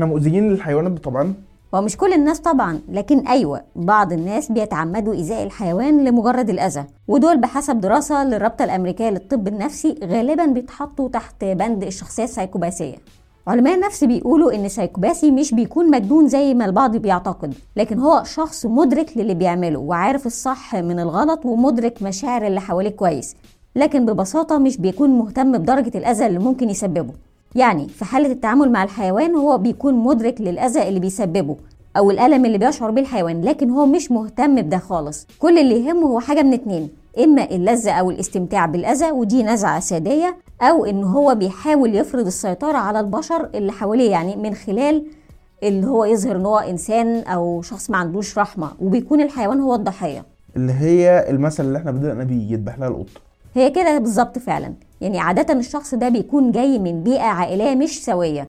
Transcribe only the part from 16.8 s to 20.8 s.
بيعتقد لكن هو شخص مدرك للي بيعمله وعارف الصح